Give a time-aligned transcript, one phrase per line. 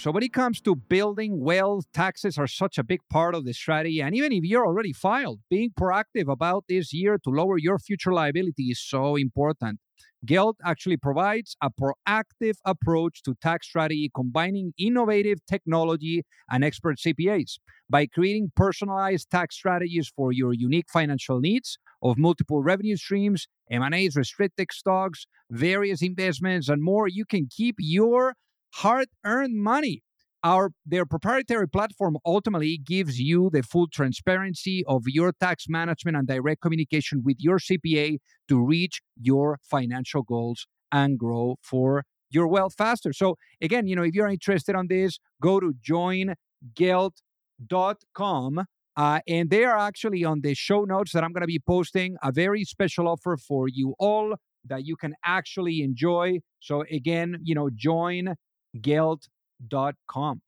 [0.00, 3.52] So, when it comes to building wealth, taxes are such a big part of the
[3.52, 4.00] strategy.
[4.00, 8.10] And even if you're already filed, being proactive about this year to lower your future
[8.10, 9.78] liability is so important.
[10.24, 17.58] Gelt actually provides a proactive approach to tax strategy, combining innovative technology and expert CPAs.
[17.90, 24.16] By creating personalized tax strategies for your unique financial needs of multiple revenue streams, M&As,
[24.16, 28.32] restricted stocks, various investments, and more, you can keep your
[28.74, 30.02] hard-earned money.
[30.42, 36.26] Our their proprietary platform ultimately gives you the full transparency of your tax management and
[36.26, 38.16] direct communication with your CPA
[38.48, 43.12] to reach your financial goals and grow for your wealth faster.
[43.12, 48.64] So again, you know, if you're interested on this, go to joingelt.com
[48.96, 52.16] uh, and they are actually on the show notes that I'm going to be posting
[52.22, 54.36] a very special offer for you all
[54.66, 56.38] that you can actually enjoy.
[56.60, 58.34] So again, you know, join
[58.78, 60.42] gelt.com.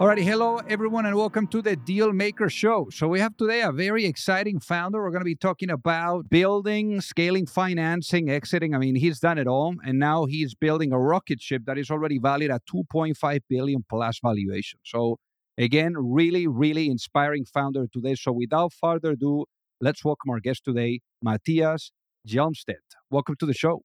[0.00, 2.88] Alrighty, hello everyone, and welcome to the Deal Maker Show.
[2.90, 5.00] So we have today a very exciting founder.
[5.00, 8.74] We're going to be talking about building, scaling, financing, exiting.
[8.74, 11.92] I mean, he's done it all, and now he's building a rocket ship that is
[11.92, 14.80] already valued at 2.5 billion plus valuation.
[14.84, 15.18] So
[15.56, 18.16] again, really, really inspiring founder today.
[18.16, 19.44] So without further ado,
[19.80, 21.92] let's welcome our guest today, Mattias
[22.28, 22.96] Hjelmstedt.
[23.10, 23.82] Welcome to the show.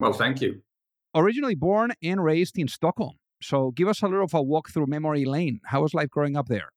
[0.00, 0.62] Well, thank you.
[1.14, 3.16] Originally born and raised in Stockholm.
[3.42, 5.60] So give us a little of a walk through memory lane.
[5.66, 6.70] How was life growing up there?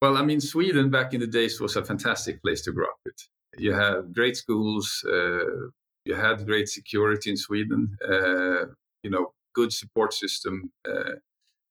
[0.00, 2.98] Well, I mean, Sweden back in the days was a fantastic place to grow up
[3.04, 3.16] with.
[3.58, 5.68] You had great schools, uh,
[6.04, 8.66] you had great security in Sweden, uh,
[9.02, 10.70] you know, good support system.
[10.88, 11.16] Uh,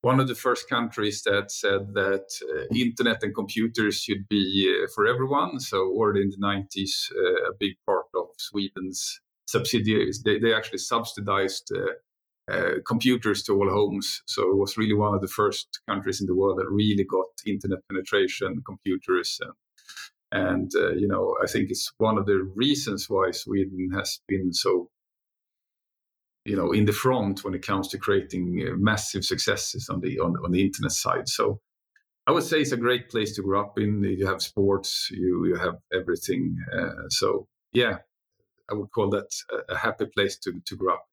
[0.01, 4.44] one of the first countries that said that uh, internet and computers should be
[4.84, 5.59] uh, for everyone.
[5.59, 10.22] So, already in the 90s, uh, a big part of Sweden's subsidiaries.
[10.24, 14.22] They, they actually subsidized uh, uh, computers to all homes.
[14.25, 17.25] So it was really one of the first countries in the world that really got
[17.46, 19.53] internet penetration, computers, and,
[20.31, 24.53] and uh, you know I think it's one of the reasons why Sweden has been
[24.53, 24.90] so
[26.46, 30.19] you know in the front when it comes to creating uh, massive successes on the
[30.19, 31.28] on, on the internet side.
[31.29, 31.59] So.
[32.29, 34.03] I would say it's a great place to grow up in.
[34.03, 36.58] You have sports, you you have everything.
[36.78, 38.00] Uh, so yeah,
[38.69, 39.29] I would call that
[39.69, 41.05] a, happy place to, to grow up.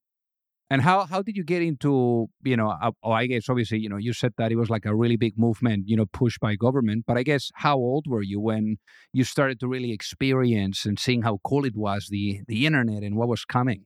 [0.70, 2.70] And how how did you get into you know?
[2.70, 5.16] Uh, oh, I guess obviously you know you said that it was like a really
[5.16, 7.04] big movement, you know, pushed by government.
[7.06, 8.78] But I guess how old were you when
[9.12, 13.14] you started to really experience and seeing how cool it was the the internet and
[13.16, 13.84] what was coming?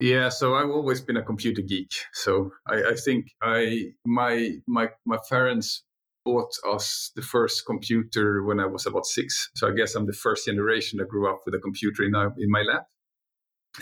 [0.00, 1.92] Yeah, so I've always been a computer geek.
[2.12, 5.84] So I, I think I my my my parents
[6.28, 9.50] bought us the first computer when I was about six.
[9.54, 12.50] So I guess I'm the first generation that grew up with a computer in, in
[12.50, 12.84] my lap.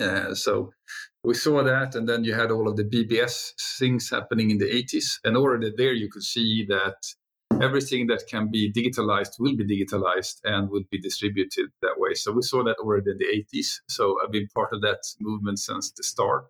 [0.07, 0.71] Uh, so
[1.25, 3.35] we saw that, and then you had all of the BBS
[3.81, 5.09] things happening in the 80s.
[5.25, 6.99] And already there, you could see that
[7.61, 12.15] everything that can be digitalized will be digitalized and will be distributed that way.
[12.15, 13.69] So we saw that already in the 80s.
[13.89, 16.45] So I've been part of that movement since the start.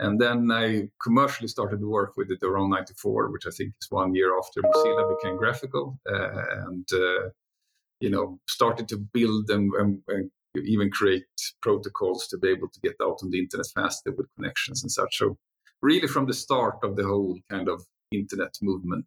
[0.00, 3.90] And then I commercially started to work with it around 94, which I think is
[3.90, 5.98] one year after Mozilla became graphical.
[6.10, 7.28] Uh, and, uh,
[8.00, 10.30] you know, started to build and, and, and,
[10.64, 11.26] even create
[11.62, 15.18] protocols to be able to get out on the internet faster with connections and such.
[15.18, 15.36] So,
[15.80, 19.06] really, from the start of the whole kind of internet movement.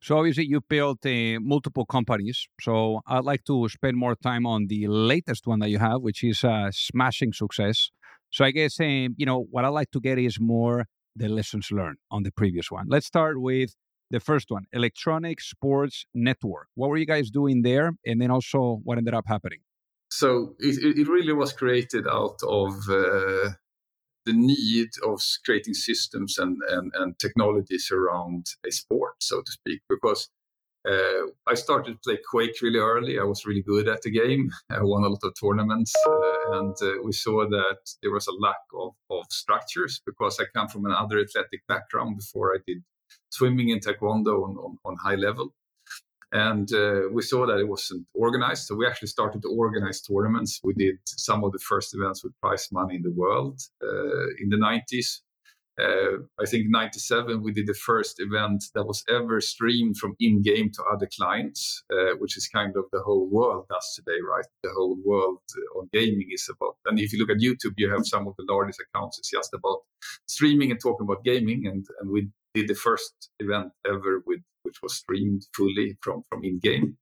[0.00, 2.46] So obviously you built uh, multiple companies.
[2.60, 6.22] So I'd like to spend more time on the latest one that you have, which
[6.22, 7.90] is a smashing success.
[8.30, 11.68] So I guess um, you know what I like to get is more the lessons
[11.70, 12.86] learned on the previous one.
[12.88, 13.74] Let's start with
[14.10, 16.68] the first one, Electronic Sports Network.
[16.74, 19.60] What were you guys doing there, and then also what ended up happening?
[20.10, 23.50] So it, it really was created out of uh,
[24.24, 29.80] the need of creating systems and, and, and technologies around a sport, so to speak,
[29.88, 30.30] because
[30.88, 33.18] uh, I started to play Quake really early.
[33.18, 34.50] I was really good at the game.
[34.70, 38.32] I won a lot of tournaments, uh, and uh, we saw that there was a
[38.32, 42.82] lack of, of structures because I come from another athletic background before I did
[43.30, 45.54] swimming and taekwondo on, on, on high level.
[46.30, 48.66] And uh, we saw that it wasn't organized.
[48.66, 50.60] So we actually started to organize tournaments.
[50.62, 54.50] We did some of the first events with prize money in the world uh, in
[54.50, 55.20] the 90s.
[55.78, 60.70] Uh, I think '97 we did the first event that was ever streamed from in-game
[60.72, 64.46] to other clients, uh, which is kind of the whole world does today, right?
[64.62, 65.40] The whole world
[65.76, 66.76] on gaming is about.
[66.86, 69.18] And if you look at YouTube, you have some of the largest accounts.
[69.18, 69.80] It's just about
[70.26, 74.82] streaming and talking about gaming, and and we did the first event ever with which
[74.82, 76.96] was streamed fully from from in-game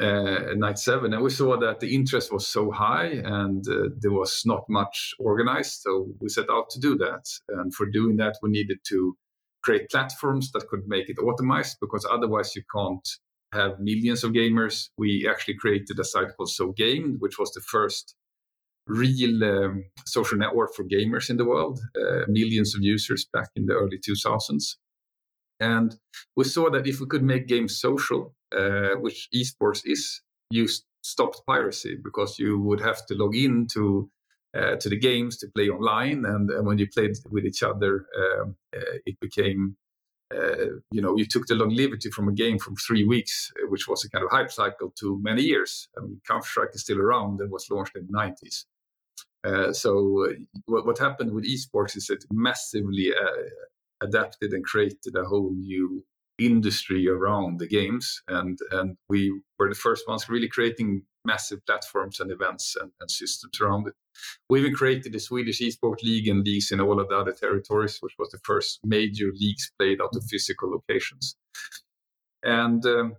[0.00, 4.12] uh, night seven, and we saw that the interest was so high and uh, there
[4.12, 5.82] was not much organized.
[5.82, 9.16] So we set out to do that, and for doing that, we needed to
[9.62, 13.08] create platforms that could make it automized because otherwise you can't
[13.52, 14.88] have millions of gamers.
[14.98, 18.14] We actually created a site called So Game, which was the first
[18.86, 23.66] real um, social network for gamers in the world, uh, millions of users back in
[23.66, 24.76] the early 2000s.
[25.60, 25.96] And
[26.36, 30.68] we saw that if we could make games social, uh, which esports is, you
[31.02, 34.10] stopped piracy because you would have to log in to
[34.56, 38.06] uh, to the games to play online, and, and when you played with each other,
[38.16, 39.76] um, uh, it became
[40.32, 43.88] uh, you know you took the longevity from a game from three weeks, uh, which
[43.88, 45.88] was a kind of hype cycle, to many years.
[45.98, 48.64] I mean, Counter Strike is still around and was launched in the 90s.
[49.44, 50.28] Uh, so
[50.66, 53.12] what, what, happened with esports is it massively
[54.00, 56.02] adapted and created a whole new
[56.38, 62.20] industry around the games and and we were the first ones really creating massive platforms
[62.20, 63.94] and events and, and systems around it.
[64.50, 67.98] We even created the swedish esports league and leagues in all of the other territories
[68.00, 71.36] which was the first major leagues played out of physical locations.
[72.42, 73.14] And um,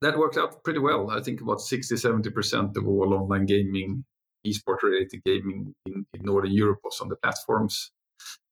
[0.00, 1.10] that worked out pretty well.
[1.10, 4.04] I think about 60 70% of all online gaming
[4.46, 7.90] esports related gaming in, in northern europe was on the platforms.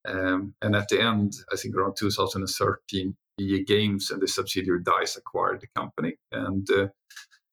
[0.06, 5.16] Um, and at the end, I think around 2013, EA Games and the subsidiary DICE
[5.16, 6.16] acquired the company.
[6.32, 6.88] And uh,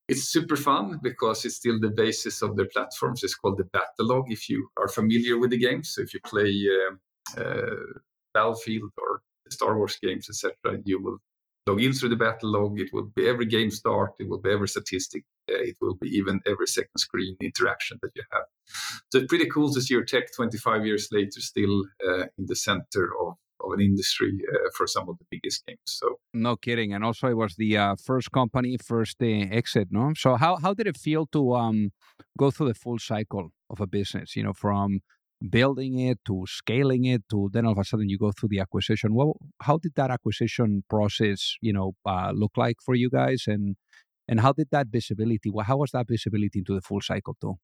[0.08, 3.24] it's super fun because it's still the basis of their platforms.
[3.24, 5.94] It's called the Battlelog if you are familiar with the games.
[5.94, 7.76] So if you play uh, uh,
[8.34, 11.20] Battlefield or Star Wars games, etc., you will
[11.68, 12.80] log in through the Battlelog.
[12.80, 14.14] It will be every game start.
[14.20, 15.24] It will be every statistic.
[15.48, 18.44] It will be even every second screen interaction that you have.
[19.12, 22.56] So it's pretty cool to see your tech 25 years later still uh, in the
[22.56, 25.80] center of, of an industry uh, for some of the biggest games.
[25.86, 26.94] So no kidding.
[26.94, 29.90] And also, it was the uh, first company, first uh, exit.
[29.92, 30.14] No.
[30.16, 31.92] So how how did it feel to um,
[32.38, 34.36] go through the full cycle of a business?
[34.36, 35.02] You know, from
[35.50, 38.60] building it to scaling it to then all of a sudden you go through the
[38.60, 43.44] acquisition well how did that acquisition process you know uh, look like for you guys
[43.48, 43.76] and
[44.28, 47.56] and how did that visibility well, how was that visibility into the full cycle too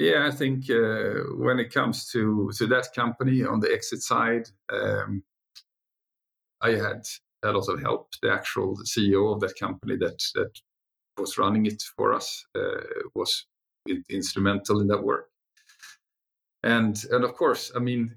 [0.00, 4.48] yeah i think uh, when it comes to to that company on the exit side
[4.72, 5.22] um,
[6.62, 7.02] i had
[7.44, 10.52] a lot of help the actual ceo of that company that that
[11.18, 12.80] was running it for us uh,
[13.14, 13.46] was
[14.08, 15.28] instrumental in that work.
[16.62, 18.16] And and of course i mean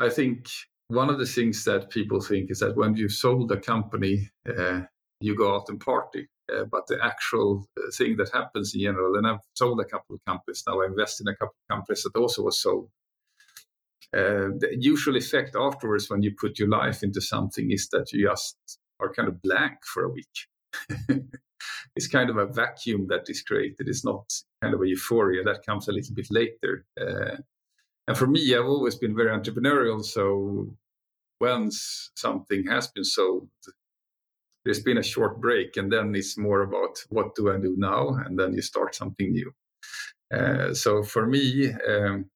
[0.00, 0.48] i think
[0.88, 4.80] one of the things that people think is that when you sold a company uh,
[5.20, 9.16] you go out and party uh, but the actual uh, thing that happens in general
[9.16, 12.02] and i've sold a couple of companies now i invest in a couple of companies
[12.02, 12.88] that also was sold
[14.16, 18.28] uh, the usual effect afterwards when you put your life into something is that you
[18.28, 18.56] just
[19.00, 21.28] are kind of blank for a week.
[21.96, 23.88] It's kind of a vacuum that is created.
[23.88, 25.42] It's not kind of a euphoria.
[25.42, 26.86] That comes a little bit later.
[27.00, 27.36] Uh,
[28.06, 30.04] and for me, I've always been very entrepreneurial.
[30.04, 30.68] So
[31.40, 33.48] once something has been sold,
[34.64, 38.08] there's been a short break, and then it's more about what do I do now,
[38.24, 39.52] and then you start something new.
[40.32, 42.26] Uh, so for me, um,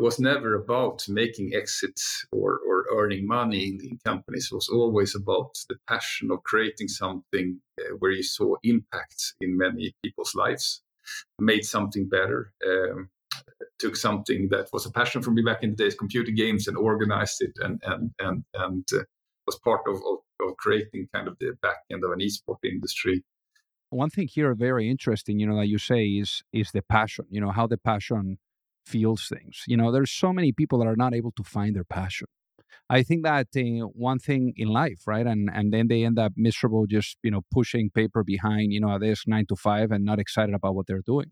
[0.00, 4.48] it was never about making exits or, or earning money in, in, companies.
[4.50, 9.58] It was always about the passion of creating something uh, where you saw impact in
[9.58, 10.82] many people's lives,
[11.38, 12.54] made something better.
[12.66, 13.10] Um,
[13.78, 16.78] took something that was a passion for me back in the days, computer games, and
[16.78, 19.04] organized it and and and and uh,
[19.44, 23.22] was part of, of, of creating kind of the back end of an esport industry.
[23.90, 27.26] One thing here very interesting, you know, that you say is is the passion.
[27.28, 28.38] You know how the passion
[28.92, 29.56] feels things.
[29.70, 32.28] You know, there's so many people that are not able to find their passion.
[32.88, 36.32] I think that uh, one thing in life, right, and and then they end up
[36.36, 40.18] miserable, just you know, pushing paper behind, you know, desk nine to five, and not
[40.24, 41.30] excited about what they're doing.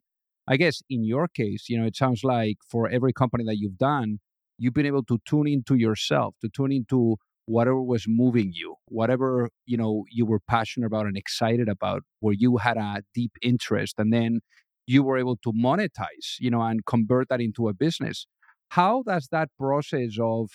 [0.52, 3.78] I guess in your case, you know, it sounds like for every company that you've
[3.92, 4.18] done,
[4.56, 9.48] you've been able to tune into yourself, to tune into whatever was moving you, whatever,
[9.66, 13.94] you know, you were passionate about and excited about, where you had a deep interest
[13.98, 14.40] and then
[14.88, 18.26] you were able to monetize, you know, and convert that into a business.
[18.70, 20.50] How does that process of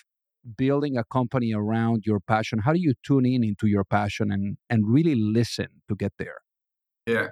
[0.57, 4.57] building a company around your passion, how do you tune in into your passion and
[4.69, 6.39] and really listen to get there?
[7.05, 7.27] Yeah.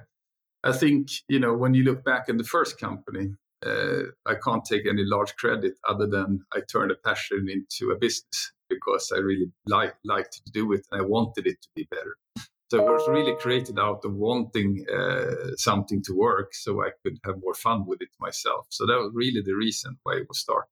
[0.63, 3.33] I think you know when you look back in the first company,
[3.65, 7.97] uh, I can't take any large credit other than I turned a passion into a
[7.97, 11.87] business because I really like liked to do it and I wanted it to be
[11.89, 12.15] better.
[12.71, 17.17] So it was really created out of wanting uh, something to work so I could
[17.25, 18.67] have more fun with it myself.
[18.69, 20.69] So that was really the reason why it was started.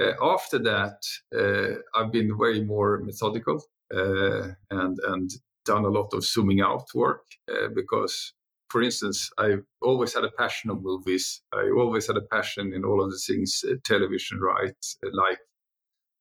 [0.00, 1.02] Uh, after that,
[1.38, 3.62] uh, I've been way more methodical
[3.94, 5.30] uh, and and
[5.66, 8.32] done a lot of zooming out work uh, because
[8.70, 11.42] for instance, I always had a passion of movies.
[11.52, 14.82] I always had a passion in all of the things uh, television, right?
[15.04, 15.40] Uh, like,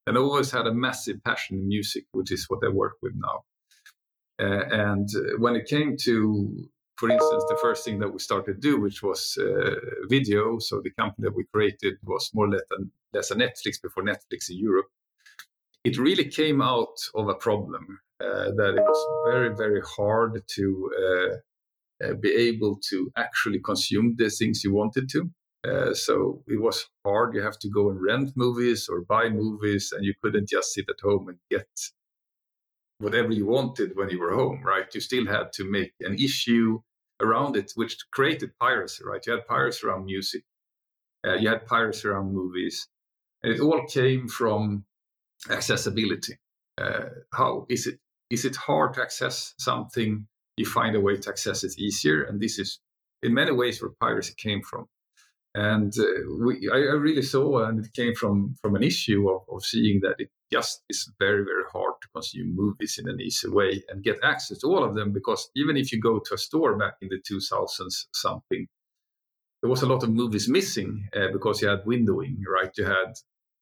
[0.06, 3.14] and I always had a massive passion in music, which is what I work with
[3.16, 3.46] now.
[4.40, 8.54] Uh, and uh, when it came to, for instance, the first thing that we started
[8.54, 9.76] to do, which was uh,
[10.10, 14.04] video, so the company that we created was more or less, than, a Netflix before
[14.04, 14.88] Netflix in Europe.
[15.84, 20.92] It really came out of a problem uh, that it was very, very hard to
[22.04, 25.30] uh, be able to actually consume the things you wanted to.
[25.68, 27.36] Uh, so it was hard.
[27.36, 30.86] You have to go and rent movies or buy movies, and you couldn't just sit
[30.90, 31.68] at home and get
[33.00, 34.94] whatever you wanted when you were home, right?
[34.94, 36.80] You still had to make an issue
[37.22, 39.26] around it, which created piracy, right?
[39.26, 40.44] You had piracy around music,
[41.26, 42.88] uh, you had piracy around movies,
[43.44, 44.86] and it all came from
[45.50, 46.38] accessibility.
[46.78, 48.00] Uh, how is it?
[48.30, 50.28] Is it hard to access something
[50.60, 52.24] you find a way to access it easier.
[52.24, 52.80] And this is
[53.24, 54.86] in many ways where piracy came from.
[55.56, 56.06] And uh,
[56.46, 60.02] we, I, I, really saw, and it came from from an issue of, of seeing
[60.02, 64.20] that it just is very, very hard consume movies in an easy way and get
[64.24, 65.12] access to all of them.
[65.12, 68.68] Because even if you go to a store back in the 2000s, something,
[69.62, 72.72] there was a lot of movies missing uh, because you had windowing, right?
[72.78, 73.14] You had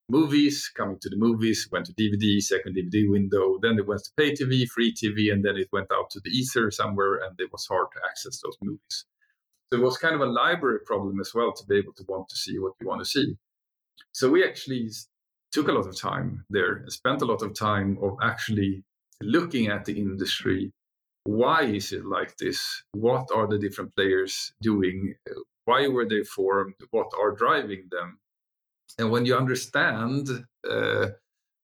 [0.09, 4.11] movies, coming to the movies, went to DVD, second DVD window, then it went to
[4.15, 7.51] pay TV, free TV, and then it went out to the ether somewhere, and it
[7.51, 9.05] was hard to access those movies.
[9.71, 12.29] So it was kind of a library problem as well to be able to want
[12.29, 13.35] to see what you want to see.
[14.13, 14.89] So we actually
[15.51, 18.83] took a lot of time there spent a lot of time of actually
[19.21, 20.71] looking at the industry.
[21.23, 22.83] Why is it like this?
[22.93, 25.15] What are the different players doing?
[25.65, 26.75] Why were they formed?
[26.91, 28.19] What are driving them?
[28.97, 30.29] And when you understand
[30.69, 31.07] uh,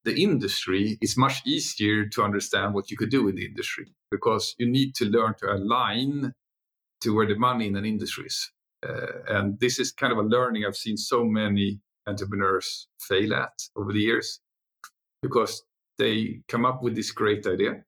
[0.04, 4.56] the industry, it's much easier to understand what you could do in the industry because
[4.58, 6.34] you need to learn to align
[7.02, 8.52] to where the money in an industry is.
[8.86, 13.54] Uh, and this is kind of a learning I've seen so many entrepreneurs fail at
[13.76, 14.40] over the years
[15.22, 15.64] because
[15.98, 17.84] they come up with this great idea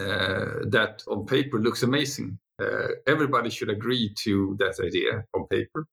[0.00, 2.38] uh, that on paper looks amazing.
[2.60, 5.86] Uh, everybody should agree to that idea on paper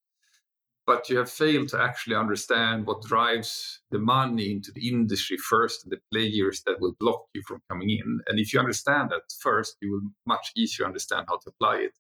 [0.86, 5.90] but you have failed to actually understand what drives the money into the industry first,
[5.90, 8.20] the players that will block you from coming in.
[8.28, 11.94] And if you understand that first, you will much easier understand how to apply it.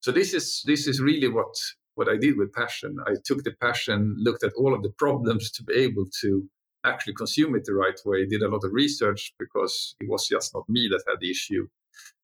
[0.00, 1.54] So this is this is really what
[1.96, 2.96] what I did with passion.
[3.06, 6.48] I took the passion, looked at all of the problems to be able to
[6.84, 8.26] actually consume it the right way.
[8.26, 11.66] Did a lot of research because it was just not me that had the issue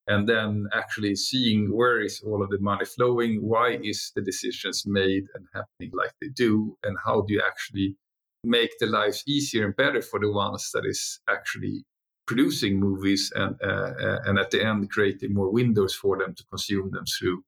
[0.08, 4.84] and then actually seeing where is all of the money flowing why is the decisions
[4.86, 7.96] made and happening like they do and how do you actually
[8.44, 11.84] make the lives easier and better for the ones that is actually
[12.26, 16.44] producing movies and uh, uh, and at the end creating more windows for them to
[16.46, 17.42] consume them through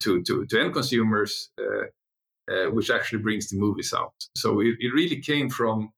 [0.00, 1.86] to to, to end consumers uh,
[2.52, 5.92] uh which actually brings the movies out so it, it really came from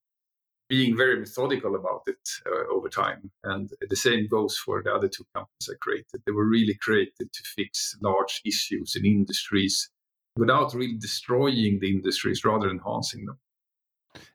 [0.70, 3.30] being very methodical about it uh, over time.
[3.42, 6.22] And the same goes for the other two companies I created.
[6.24, 9.90] They were really created to fix large issues in industries
[10.36, 13.38] without really destroying the industries, rather enhancing them.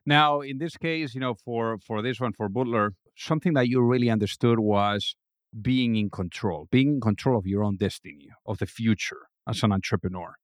[0.04, 3.80] Now, in this case, you know, for for this one, for Voddler, something that you
[3.80, 5.16] really understood was
[5.62, 9.72] being in control, being in control of your own destiny, of the future as an
[9.72, 10.34] entrepreneur.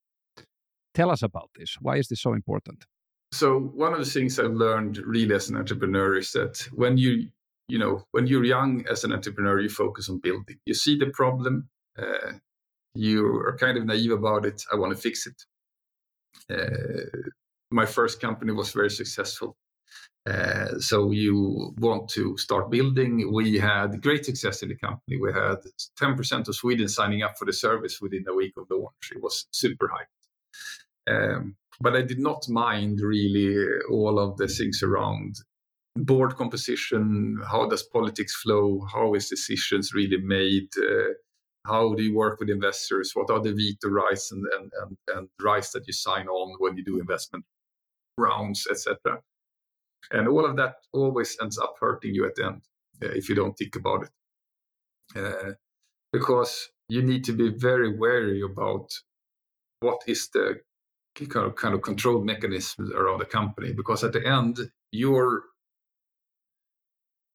[0.94, 1.76] Tell us about this.
[1.80, 2.84] Why is this so important?
[3.32, 7.28] so one of the things I've learned really as an entrepreneur is that when you
[7.68, 10.58] you know when you're young as an entrepreneur, you focus on building.
[10.66, 11.68] You see the problem,
[11.98, 12.32] uh,
[12.94, 14.62] you are kind of naive about it.
[14.70, 15.44] I want to fix it.
[16.50, 17.30] Uh,
[17.70, 19.56] my first company was very successful.
[20.24, 23.32] Uh, so you want to start building.
[23.32, 25.18] We had great success in the company.
[25.20, 25.56] We had
[26.00, 29.10] 10% of Sweden signing up for the service within a week of the launch.
[29.12, 31.12] It was super high.
[31.12, 35.34] Um, but I did not mind really all of the things around
[35.96, 37.40] board composition.
[37.50, 38.86] How does politics flow?
[38.92, 40.68] How is decisions really made?
[40.78, 41.14] Uh,
[41.66, 43.12] how do you work with investors?
[43.14, 46.76] What are the veto rights and, and, and, and rights that you sign on when
[46.76, 47.44] you do investment
[48.16, 49.20] rounds, etc.
[50.10, 52.62] And all of that always ends up hurting you at the end
[53.02, 54.10] uh, if you don't think about it.
[55.16, 55.52] Uh,
[56.12, 58.90] because you need to be very wary about
[59.80, 60.60] what is the
[61.14, 64.58] kind of, kind of control mechanisms around the company because at the end
[64.90, 65.42] your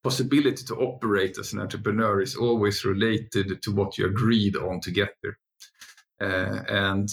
[0.03, 4.91] possibility to operate as an entrepreneur is always related to what you agreed on to
[4.91, 5.37] get there.
[6.21, 7.09] Uh, and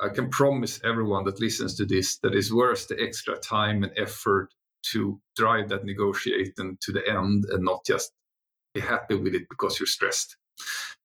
[0.00, 3.92] I can promise everyone that listens to this that it's worth the extra time and
[3.96, 4.52] effort
[4.92, 8.12] to drive that negotiation to the end and not just
[8.74, 10.36] be happy with it because you're stressed.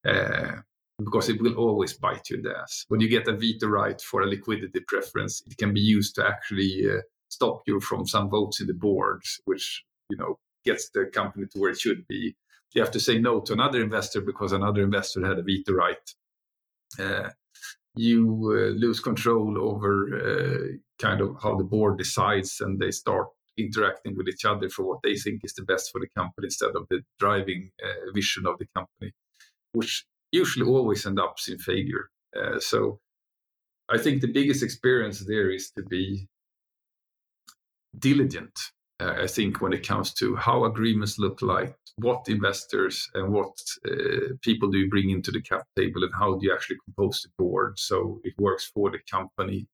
[0.08, 0.58] Uh,
[1.04, 2.86] because it will always bite you in the ass.
[2.88, 6.26] When you get a veto right for a liquidity preference, it can be used to
[6.26, 11.06] actually uh, stop you from some votes in the board, which you know gets the
[11.06, 12.36] company to where it should be.
[12.74, 16.16] You have to say no to another investor because another investor had a veto right.
[17.00, 17.30] Uh,
[17.96, 23.28] you uh, lose control over uh, kind of how the board decides, and they start
[23.58, 26.76] interacting with each other for what they think is the best for the company instead
[26.76, 29.12] of the driving uh, vision of the company,
[29.74, 32.10] which usually always end up in failure.
[32.36, 33.00] Uh, so
[33.90, 36.28] I think the biggest experience there is to be
[37.98, 38.58] diligent.
[39.00, 43.56] Uh, I think when it comes to how agreements look like, what investors and what
[43.88, 47.22] uh, people do you bring into the cap table, and how do you actually compose
[47.22, 49.68] the board so it works for the company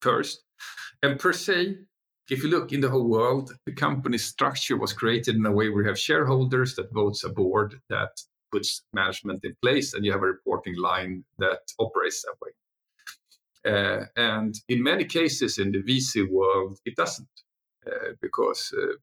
[0.00, 0.44] first.
[1.02, 1.78] And per se,
[2.30, 5.70] if you look in the whole world, the company structure was created in a way
[5.70, 8.10] where you have shareholders that votes a board that
[8.52, 12.50] puts management in place, and you have a reporting line that operates that way.
[13.72, 17.28] Uh, and in many cases in the VC world, it doesn't,
[17.86, 18.94] uh, because uh,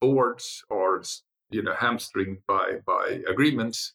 [0.00, 1.02] boards are
[1.50, 3.94] you know hamstringed by by agreements.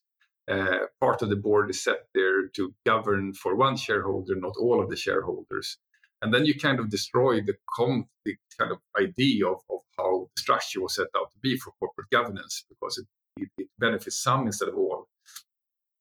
[0.51, 4.81] Uh, part of the board is set there to govern for one shareholder, not all
[4.81, 5.77] of the shareholders
[6.23, 10.29] and then you kind of destroy the, com- the kind of idea of, of how
[10.33, 13.05] the structure was set out to be for corporate governance because it,
[13.41, 15.07] it, it benefits some instead of all.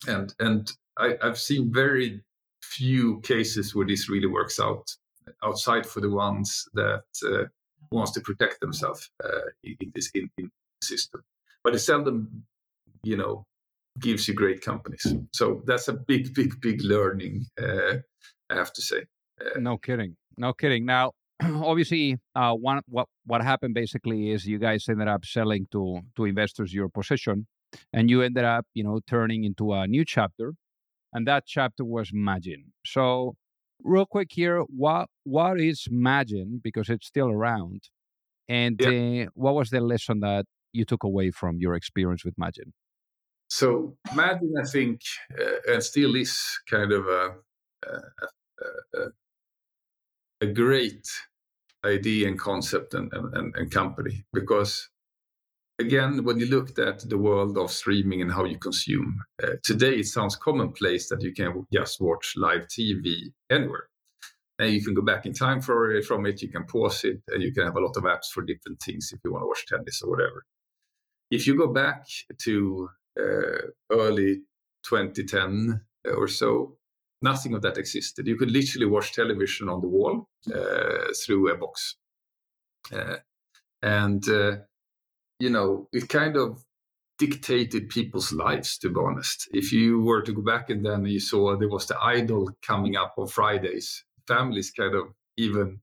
[0.06, 2.22] And and I, have seen very
[2.62, 4.88] few cases where this really works out
[5.44, 7.44] outside for the ones that uh,
[7.90, 10.50] wants to protect themselves uh, in this in, in
[10.82, 11.22] system.
[11.64, 12.44] But it seldom
[13.02, 13.44] you know
[13.98, 15.06] gives you great companies.
[15.32, 17.96] So that's a big big big learning uh,
[18.50, 19.04] i have to say
[19.56, 20.16] no kidding.
[20.36, 20.84] No kidding.
[20.84, 26.00] Now, obviously, uh, one what what happened basically is you guys ended up selling to
[26.16, 27.46] to investors your position,
[27.92, 30.54] and you ended up, you know, turning into a new chapter,
[31.12, 32.72] and that chapter was Magine.
[32.84, 33.34] So,
[33.82, 37.82] real quick here, what what is Magine because it's still around,
[38.48, 39.24] and yeah.
[39.24, 42.72] uh, what was the lesson that you took away from your experience with Magine?
[43.48, 45.02] So, Magine, I think,
[45.38, 47.34] uh, and still is kind of a,
[47.86, 48.28] a, a
[48.94, 49.08] a
[50.46, 51.06] great
[51.84, 54.88] idea and concept and, and, and company because
[55.78, 59.96] again, when you looked at the world of streaming and how you consume, uh, today
[59.96, 63.88] it sounds commonplace that you can just watch live TV anywhere.
[64.58, 67.42] And you can go back in time for, from it, you can pause it, and
[67.42, 69.66] you can have a lot of apps for different things if you want to watch
[69.66, 70.44] tennis or whatever.
[71.30, 72.04] If you go back
[72.42, 74.42] to uh, early
[74.84, 75.80] 2010
[76.16, 76.76] or so,
[77.22, 78.26] Nothing of that existed.
[78.26, 81.96] You could literally watch television on the wall uh, through a box.
[82.92, 83.16] Uh,
[83.80, 84.56] and, uh,
[85.38, 86.64] you know, it kind of
[87.18, 89.48] dictated people's lives, to be honest.
[89.52, 92.96] If you were to go back and then you saw there was the Idol coming
[92.96, 95.80] up on Fridays, families kind of even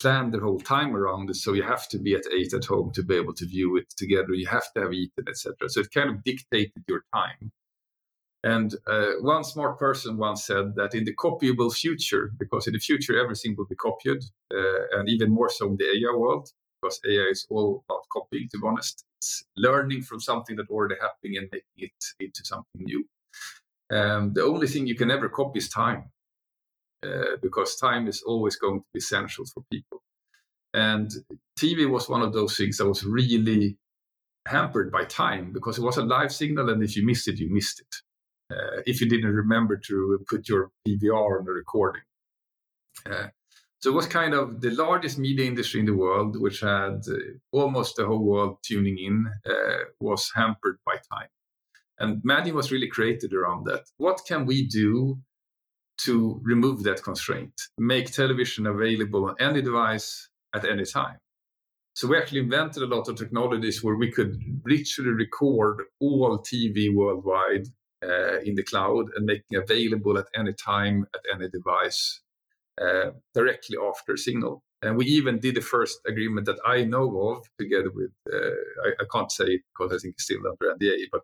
[0.00, 1.36] planned their whole time around it.
[1.36, 3.88] So you have to be at eight at home to be able to view it
[3.96, 4.34] together.
[4.34, 5.68] You have to have eaten, etc.
[5.68, 7.52] So it kind of dictated your time.
[8.44, 12.78] And uh, one smart person once said that in the copyable future, because in the
[12.78, 14.22] future everything will be copied,
[14.54, 16.50] uh, and even more so in the AI world,
[16.82, 19.06] because AI is all about copying, to be honest.
[19.18, 23.08] It's learning from something that already happened and making it into something new.
[23.90, 26.10] Um, the only thing you can ever copy is time,
[27.02, 30.02] uh, because time is always going to be essential for people.
[30.74, 31.10] And
[31.58, 33.78] TV was one of those things that was really
[34.46, 37.48] hampered by time because it was a live signal, and if you missed it, you
[37.50, 38.03] missed it
[38.54, 42.02] uh, if you didn't remember to put your PVR on the recording.
[43.10, 43.28] Uh,
[43.80, 47.16] so it was kind of the largest media industry in the world, which had uh,
[47.52, 51.28] almost the whole world tuning in, uh, was hampered by time.
[51.98, 53.84] And Magine was really created around that.
[53.98, 55.18] What can we do
[55.98, 61.18] to remove that constraint, make television available on any device at any time?
[61.94, 66.92] So we actually invented a lot of technologies where we could literally record all TV
[66.92, 67.68] worldwide
[68.04, 72.20] uh, in the cloud and making available at any time at any device
[72.80, 74.62] uh, directly after Signal.
[74.82, 78.36] And we even did the first agreement that I know of together with, uh,
[78.84, 81.22] I, I, can't say it because I think it's still under NDA, but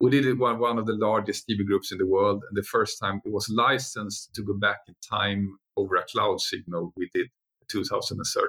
[0.00, 2.42] we did it one, one of the largest TV groups in the world.
[2.48, 6.40] And the first time it was licensed to go back in time over a cloud
[6.40, 7.28] signal, we did
[7.68, 8.48] 2013.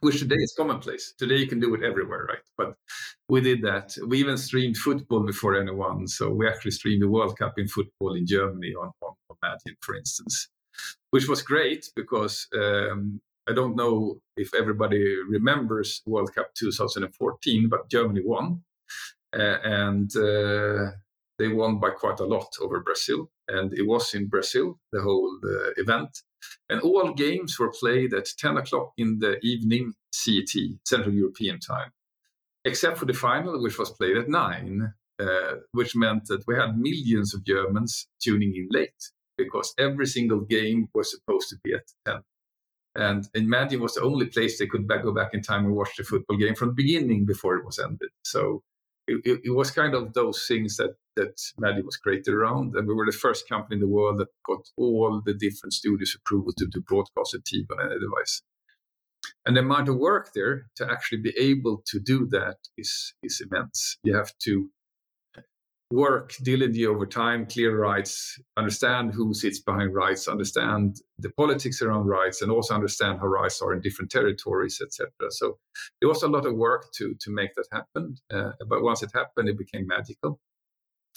[0.00, 1.14] Which today is commonplace.
[1.18, 2.46] Today you can do it everywhere, right?
[2.56, 2.74] But
[3.28, 3.96] we did that.
[4.06, 6.06] We even streamed football before anyone.
[6.06, 9.94] So we actually streamed the World Cup in football in Germany on, on, Magine, for
[9.94, 10.48] instance,
[11.10, 17.88] which was great because um, I don't know if everybody remembers World Cup 2014, but
[17.88, 18.62] Germany won.
[19.32, 20.90] Uh, and uh,
[21.38, 23.30] they won by quite a lot over Brazil.
[23.48, 26.22] And it was in Brazil, the whole uh, event.
[26.68, 30.52] And all games were played at 10 o'clock in the evening CET,
[30.84, 31.92] Central European Time,
[32.64, 36.78] except for the final, which was played at 9, uh, which meant that we had
[36.78, 41.86] millions of Germans tuning in late because every single game was supposed to be at
[42.04, 42.22] 10.
[42.94, 45.96] And Magine was the only place they could back, go back in time and watch
[45.96, 48.10] the football game from the beginning before it was ended.
[48.24, 48.62] So
[49.08, 52.94] it, it, was kind of those things that that Magine was created around, and we
[52.94, 56.68] were the first company in the world that got all the different studios approval to,
[56.72, 58.42] to broadcast a TV on any device.
[59.44, 63.40] And the amount of work there to actually be able to do that is is
[63.40, 63.98] immense.
[64.04, 64.70] You have to
[65.90, 72.06] work diligently over time, clear rights, understand who sits behind rights, understand the politics around
[72.06, 75.10] rights, and also understand how rights are in different territories, etc.
[75.30, 75.58] So
[76.00, 78.16] there was a lot of work to to make that happen.
[78.30, 80.38] Uh, but once it happened, it became magical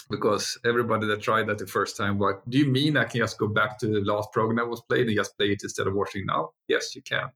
[0.09, 3.37] because everybody that tried that the first time, what do you mean I can just
[3.37, 5.93] go back to the last program that was played and just play it instead of
[5.93, 6.51] watching now?
[6.67, 7.29] Yes, you can.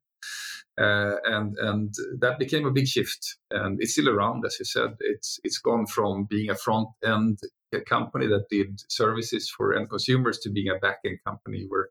[0.80, 4.90] Uh, and and that became a big shift, and it's still around, as you said.
[5.00, 7.40] It's it's gone from being a front end
[7.88, 11.90] company that did services for end consumers to being a back end company where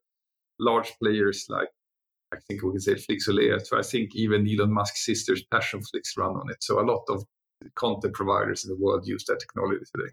[0.58, 1.68] large players like
[2.32, 3.64] I think we can say Flixolea.
[3.64, 6.62] So I think even Elon Musk's sister's Passionflix run on it.
[6.62, 7.24] So a lot of
[7.76, 10.10] content providers in the world use that technology today.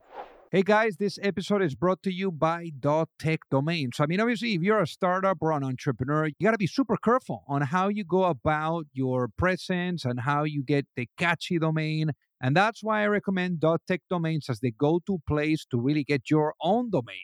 [0.53, 2.71] Hey guys, this episode is brought to you by
[3.17, 4.01] .tech domains.
[4.01, 6.97] I mean, obviously, if you're a startup or an entrepreneur, you got to be super
[6.97, 12.11] careful on how you go about your presence and how you get the catchy domain.
[12.41, 16.53] And that's why I recommend .tech domains as the go-to place to really get your
[16.61, 17.23] own domain.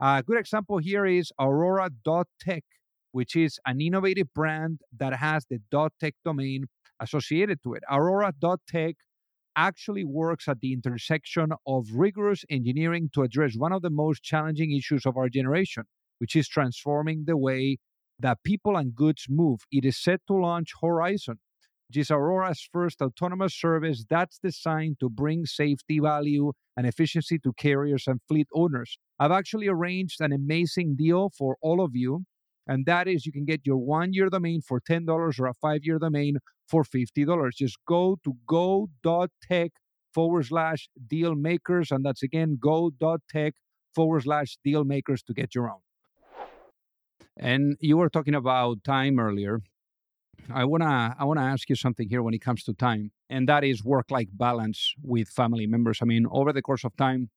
[0.00, 2.64] A good example here is Aurora.tech,
[3.10, 5.60] which is an innovative brand that has the
[6.00, 7.82] .tech domain associated to it.
[7.90, 8.94] Aurora.tech
[9.56, 14.72] actually works at the intersection of rigorous engineering to address one of the most challenging
[14.72, 15.84] issues of our generation,
[16.18, 17.78] which is transforming the way
[18.18, 19.60] that people and goods move.
[19.70, 21.38] It is set to launch Horizon,
[21.88, 27.52] which is Aurora's first autonomous service that's designed to bring safety, value, and efficiency to
[27.52, 28.98] carriers and fleet owners.
[29.18, 32.24] I've actually arranged an amazing deal for all of you
[32.66, 35.80] and that is you can get your one year domain for $10 or a five
[35.84, 37.50] year domain for $50.
[37.54, 39.72] Just go to go.tech
[40.14, 41.90] forward slash deal makers.
[41.90, 43.54] And that's again go.tech
[43.94, 45.80] forward slash deal makers to get your own.
[47.36, 49.60] And you were talking about time earlier.
[50.52, 53.64] I wanna I wanna ask you something here when it comes to time, and that
[53.64, 56.00] is work life balance with family members.
[56.02, 57.30] I mean, over the course of time,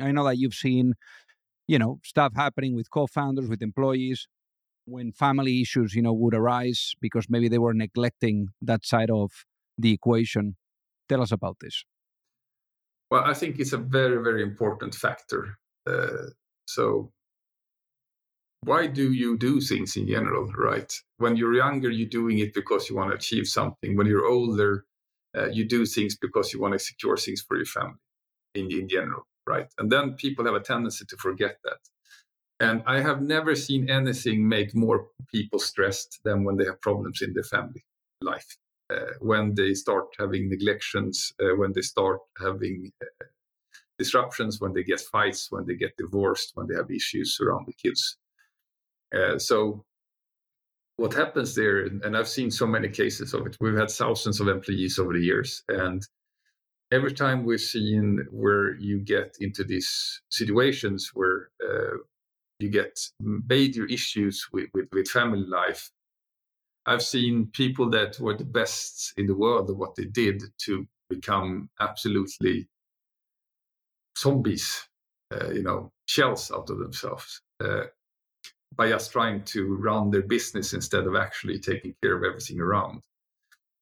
[0.00, 0.94] I know that you've seen,
[1.68, 4.26] you know, stuff happening with co-founders, with employees,
[4.86, 9.30] when family issues, you know, would arise because maybe they were neglecting that side of
[9.78, 10.56] the equation.
[11.08, 11.84] Tell us about this.
[13.10, 15.58] Well, I think it's a very, very important factor.
[15.86, 16.30] Uh,
[16.66, 17.12] so,
[18.62, 20.90] why do you do things in general, right?
[21.18, 23.96] When you're younger, you're doing it because you want to achieve something.
[23.96, 24.86] When you're older,
[25.36, 28.00] uh, you do things because you want to secure things for your family
[28.54, 29.66] in, in general, right?
[29.78, 31.78] And then people have a tendency to forget that.
[32.60, 37.20] And I have never seen anything make more people stressed than when they have problems
[37.20, 37.84] in their family
[38.20, 38.46] life.
[38.90, 43.24] Uh, when they start having neglections, uh, when they start having uh,
[43.98, 47.72] disruptions, when they get fights, when they get divorced, when they have issues around the
[47.72, 48.18] kids.
[49.14, 49.84] Uh, so,
[50.96, 54.46] what happens there, and I've seen so many cases of it, we've had thousands of
[54.48, 55.64] employees over the years.
[55.68, 56.06] And
[56.92, 61.96] every time we've seen where you get into these situations where uh,
[62.58, 65.90] you get major issues with, with, with family life.
[66.86, 70.86] I've seen people that were the best in the world at what they did to
[71.08, 72.68] become absolutely
[74.18, 74.88] zombies,
[75.32, 77.84] uh, you know, shells out of themselves uh,
[78.76, 83.00] by just trying to run their business instead of actually taking care of everything around.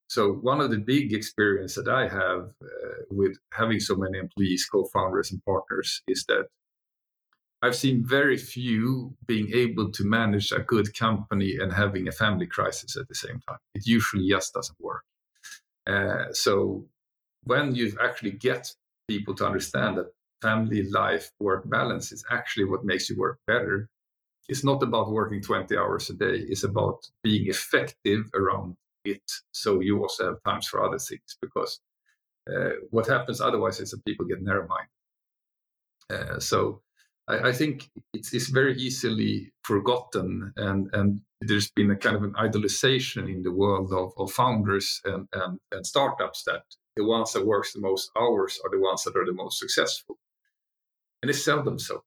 [0.08, 4.66] So one of the big experience that I have uh, with having so many employees,
[4.70, 6.48] co-founders, and partners is that
[7.62, 12.46] I've seen very few being able to manage a good company and having a family
[12.46, 13.59] crisis at the same time.
[13.75, 15.05] It usually just doesn't work.
[15.87, 16.87] Uh, so
[17.44, 18.75] when you actually get
[19.09, 23.88] people to understand that family life work balance is actually what makes you work better,
[24.48, 26.44] it's not about working 20 hours a day.
[26.48, 29.22] It's about being effective around it
[29.53, 31.81] so you also have times for other things because
[32.53, 34.88] uh, what happens otherwise is that people get narrow minded.
[36.11, 36.83] Uh, so
[37.28, 42.22] I, I, think it's, it's very easily forgotten, and, and there's been a kind of
[42.22, 46.62] an idolization in the world of, of founders and, and, and startups that
[46.96, 50.18] the ones that works the most hours are the ones that are the most successful.
[51.22, 52.02] And it's seldom so.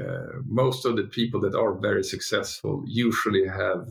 [0.00, 3.90] Uh, most of the people that are very successful usually have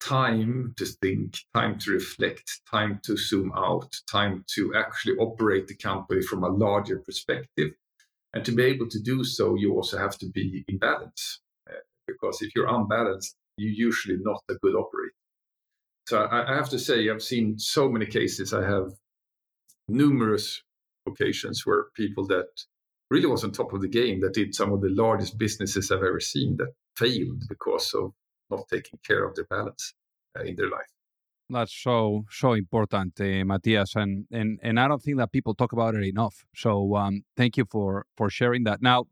[0.00, 5.74] time to think, time to reflect, time to zoom out, time to actually operate the
[5.74, 7.72] company from a larger perspective.
[8.36, 11.40] And to be able to do so, you also have to be in balance.
[11.70, 15.14] Uh, because if you're unbalanced, you're usually not a good operator.
[16.06, 18.52] So I, I have to say, I've seen so many cases.
[18.52, 18.92] I have
[19.88, 20.62] numerous
[21.08, 22.48] occasions where people that
[23.10, 26.02] really was on top of the game that did some of the largest businesses I've
[26.02, 28.12] ever seen that failed because of
[28.50, 29.94] not taking care of their balance
[30.38, 30.92] uh, in their life.
[31.48, 35.72] That's so so important, uh, Mattias, and and and I don't think that people talk
[35.72, 36.44] about it enough.
[36.54, 38.82] So um, thank you for for sharing that.
[38.82, 39.04] Now,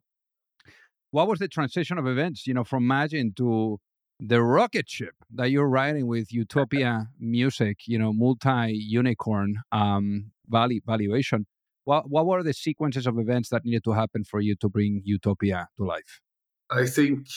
[1.13, 2.47] what was the transition of events?
[2.47, 3.79] You know, from Magine to
[4.19, 7.79] the rocket ship that you're riding with Utopia Music.
[7.87, 11.47] You know, multi unicorn um, value, valuation.
[11.85, 15.03] What what were the sequences of events that needed to happen for you to bring
[15.05, 16.21] Utopia to life?
[16.69, 17.29] I think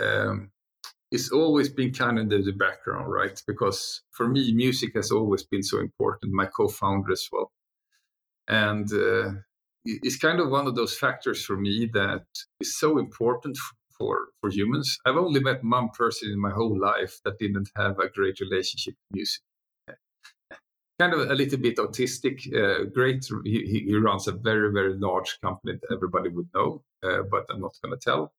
[0.00, 0.50] um,
[1.14, 3.40] it's always been kind of the, background, right?
[3.46, 6.32] Because for me, music has always been so important.
[6.32, 7.52] My co-founder as well,
[8.48, 9.30] and uh,
[9.84, 12.26] it's kind of one of those factors for me that
[12.60, 13.56] is so important
[13.96, 14.98] for for humans.
[15.06, 18.94] I've only met one person in my whole life that didn't have a great relationship
[18.94, 19.42] with music.
[21.00, 22.36] Kind of a little bit autistic.
[22.52, 23.24] Uh, great.
[23.44, 27.60] He, he, runs a very very large company that everybody would know, uh, but I'm
[27.60, 28.32] not going to tell.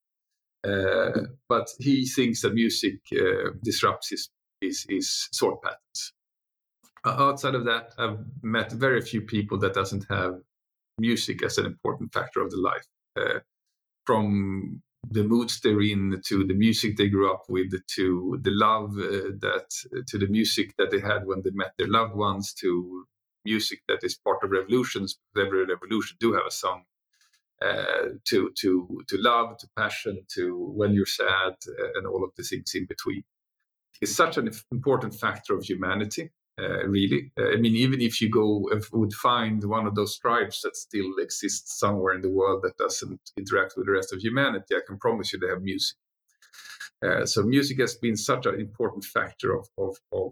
[0.65, 4.30] Uh, but he thinks that music uh, disrupts his,
[4.62, 6.13] his, his thought patterns.
[7.06, 10.41] outside of that, I've met very few people that doesn't have
[10.97, 12.88] music as an important factor of the life.
[13.19, 13.39] Uh,
[14.06, 18.91] from the moods they're in to the music they grew up with to the love
[18.97, 19.67] uh, that
[20.08, 23.06] to the music that they had when they met their loved ones to
[23.45, 26.84] music that is part of revolutions every revolution do have a song
[27.63, 32.31] uh, to to to love, to passion, to when you're sad, uh, and all of
[32.37, 33.23] the things in between.
[34.01, 37.31] It's such an important factor of humanity, uh, really.
[37.39, 41.13] Uh, I mean, even if you go would find one of those tribes that still
[41.19, 44.97] exists somewhere in the world that doesn't interact with the rest of humanity, I can
[44.97, 45.97] promise you they have music.
[47.05, 50.31] Uh, so music has been such an important factor of, of, of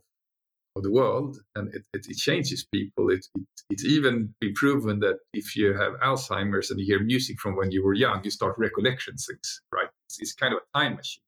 [0.75, 3.09] of the world and it, it, it changes people.
[3.09, 7.39] It, it, it's even been proven that if you have Alzheimer's and you hear music
[7.39, 9.89] from when you were young, you start recollection things, right?
[10.07, 11.21] It's, it's kind of a time machine.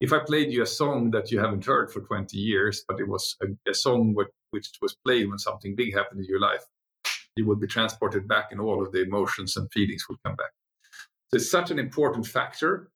[0.00, 3.08] If I played you a song that you haven't heard for 20 years, but it
[3.08, 6.64] was a, a song what, which was played when something big happened in your life,
[7.36, 10.50] you would be transported back and all of the emotions and feelings would come back.
[11.30, 12.90] So it's such an important factor.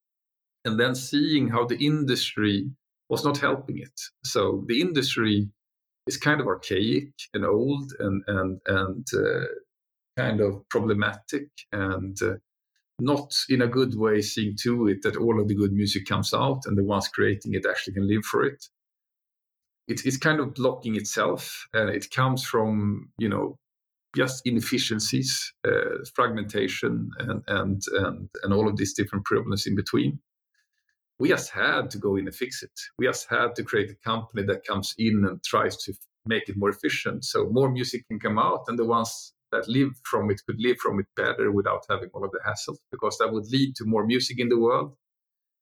[0.64, 2.70] And then seeing how the industry
[3.08, 3.98] was not helping it.
[4.24, 5.48] So the industry
[6.10, 9.46] is kind of archaic and old and and and uh,
[10.16, 12.34] kind of problematic and uh,
[12.98, 16.34] not in a good way seeing to it that all of the good music comes
[16.34, 18.60] out and the ones creating it actually can live for it.
[19.88, 23.56] it it's kind of blocking itself and it comes from you know
[24.16, 25.32] just inefficiencies,
[25.64, 30.18] uh, fragmentation, and, and and and all of these different problems in between
[31.20, 32.72] we just had to go in and fix it.
[32.98, 35.92] We just had to create a company that comes in and tries to
[36.24, 37.24] make it more efficient.
[37.24, 40.78] So more music can come out, and the ones that live from it could live
[40.78, 44.06] from it better without having all of the hassle, because that would lead to more
[44.06, 44.96] music in the world.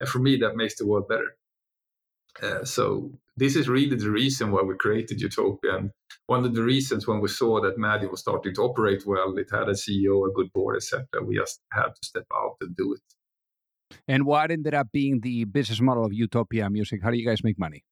[0.01, 1.37] And for me, that makes the world better.
[2.41, 5.77] Uh, so this is really the reason why we created Utopia.
[5.77, 5.91] And
[6.27, 9.49] one of the reasons when we saw that Maddie was starting to operate well, it
[9.51, 11.07] had a CEO, a good board, etc.
[11.25, 13.01] We just had to step out and do it.
[14.07, 17.03] And what ended up being the business model of Utopia Music?
[17.03, 17.85] How do you guys make money?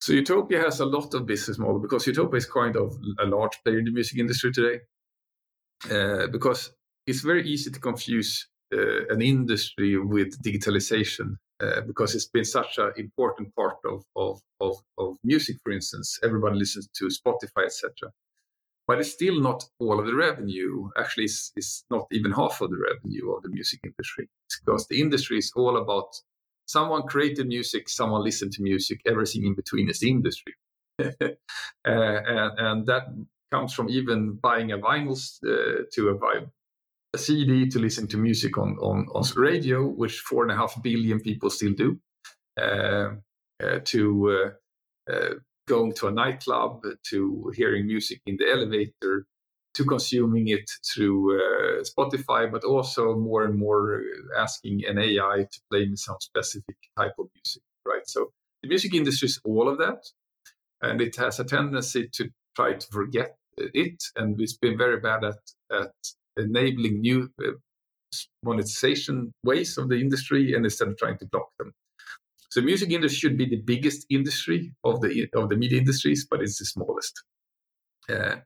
[0.00, 3.58] So Utopia has a lot of business model because Utopia is kind of a large
[3.64, 4.80] player in the music industry today.
[5.90, 6.72] Uh, because
[7.06, 12.78] it's very easy to confuse uh, an industry with digitalization uh, because it's been such
[12.78, 16.18] an important part of, of, of, of music, for instance.
[16.22, 18.10] Everybody listens to Spotify, etc
[18.86, 20.88] but it's still not all of the revenue.
[20.98, 24.28] Actually, it's, it's, not even half of the revenue of the music industry
[24.60, 26.08] because the industry is all about
[26.66, 30.54] someone created music, someone listened to music, everything in between is the industry.
[31.02, 31.08] uh,
[31.84, 33.02] and, and, that
[33.50, 36.16] comes from even buying a vinyl uh, to a,
[37.14, 40.80] a, CD to listen to music on, on, on radio, which four and a half
[40.82, 41.98] billion people still do,
[42.60, 43.10] uh,
[43.62, 44.52] uh to
[45.10, 45.34] uh, uh,
[45.66, 49.26] going to a nightclub to hearing music in the elevator
[49.74, 54.02] to consuming it through uh, Spotify, but also more and more
[54.38, 58.06] asking an AI to play me some specific type of music, right?
[58.06, 58.30] So
[58.62, 60.04] the music industry is all of that,
[60.80, 65.24] and it has a tendency to try to forget it, and it's been very bad
[65.24, 65.40] at
[65.72, 65.92] at
[66.36, 67.52] enabling new uh,
[68.44, 71.72] monetization ways of the industry, and instead of trying to block them.
[72.54, 76.40] So music industry should be the biggest industry of the of the media industries, but
[76.40, 77.24] it's the smallest.
[78.08, 78.36] Uh,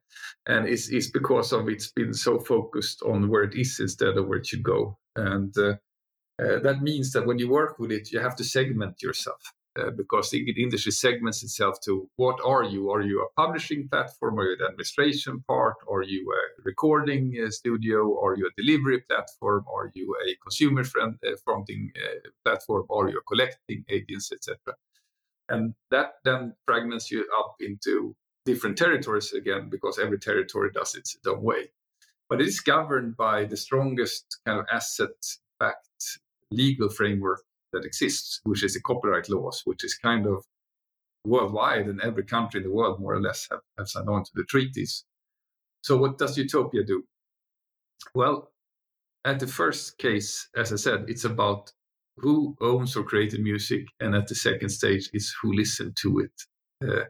[0.47, 4.27] and it's, it's because of it's been so focused on where it is instead of
[4.27, 4.97] where it should go.
[5.15, 5.75] And uh,
[6.43, 9.43] uh, that means that when you work with it, you have to segment yourself.
[9.79, 12.91] Uh, because the industry segments itself to what are you?
[12.91, 14.39] Are you a publishing platform?
[14.39, 15.77] Are you the administration part?
[15.89, 18.19] Are you a recording uh, studio?
[18.21, 19.65] Are you a delivery platform?
[19.73, 22.87] Are you a consumer friend, uh, fronting uh, platform?
[22.91, 24.75] Are you a collecting agency, etc.?
[25.49, 31.01] And that then fragments you up into different territories again, because every territory does it
[31.01, 31.71] its own way.
[32.29, 36.19] But it is governed by the strongest kind of asset-backed
[36.51, 40.45] legal framework that exists, which is the copyright laws, which is kind of
[41.25, 44.31] worldwide, and every country in the world more or less have, have signed on to
[44.35, 45.05] the treaties.
[45.83, 47.05] So, what does Utopia do?
[48.15, 48.51] Well,
[49.25, 51.73] at the first case, as I said, it's about
[52.17, 56.33] who owns or created music, and at the second stage, is who listened to it.
[56.83, 57.05] Uh,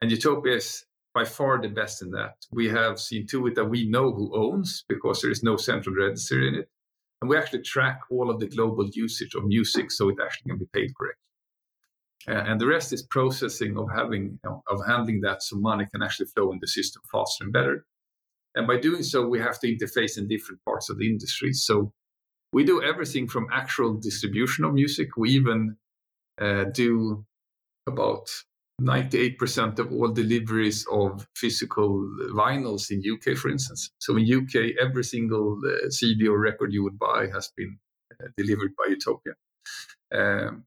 [0.00, 2.34] and Utopia is by far the best in that.
[2.50, 5.94] We have seen to it that we know who owns because there is no central
[5.94, 6.68] register in it.
[7.24, 10.58] And we actually track all of the global usage of music so it actually can
[10.58, 11.22] be paid correctly.
[12.28, 16.26] Uh, and the rest is processing of having of handling that so money can actually
[16.26, 17.86] flow in the system faster and better.
[18.56, 21.54] And by doing so, we have to interface in different parts of the industry.
[21.54, 21.94] So
[22.52, 25.16] we do everything from actual distribution of music.
[25.16, 25.76] We even
[26.38, 27.24] uh, do
[27.86, 28.28] about
[28.80, 32.00] 98% of all deliveries of physical
[32.32, 33.90] vinyls in UK, for instance.
[33.98, 37.78] So in UK, every single uh, CD or record you would buy has been
[38.12, 39.34] uh, delivered by Utopia.
[40.12, 40.64] Um,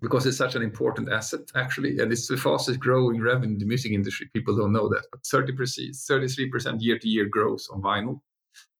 [0.00, 3.66] because it's such an important asset, actually, and it's the fastest growing revenue in the
[3.66, 4.28] music industry.
[4.32, 8.20] People don't know that, but 30%, 33% year to year growth on vinyl.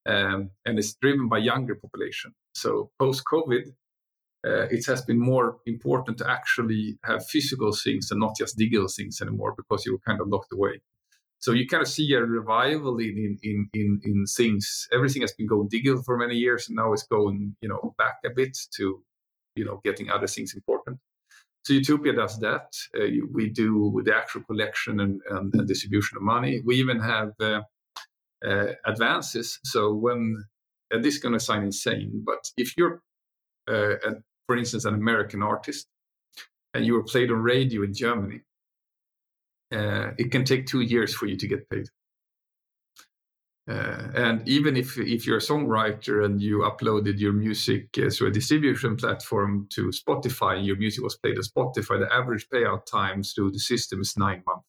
[0.07, 2.35] Um, and it's driven by younger population.
[2.55, 3.73] So post COVID,
[4.46, 8.88] uh, it has been more important to actually have physical things and not just digital
[8.88, 10.81] things anymore because you were kind of locked away.
[11.40, 14.88] So you kind of see a revival in in in in things.
[14.92, 18.16] Everything has been going digital for many years, and now it's going you know back
[18.24, 19.03] a bit to
[19.55, 20.98] you know getting other things important.
[21.64, 22.72] So Utopia does that.
[22.96, 26.62] Uh, we do with the actual collection and, and, and, distribution of money.
[26.64, 27.61] We even have uh,
[28.46, 29.59] uh, advances.
[29.64, 30.44] So when
[30.90, 33.03] and this is going to sound insane, but if you're
[33.68, 34.14] uh,
[34.46, 35.87] for instance, an American artist,
[36.74, 38.40] and you were played on radio in Germany,
[39.72, 41.88] uh, it can take two years for you to get paid.
[43.68, 48.28] Uh, and even if if you're a songwriter and you uploaded your music uh, through
[48.28, 52.87] a distribution platform to Spotify, and your music was played on Spotify, the average payout
[52.87, 54.66] time through the system is nine months.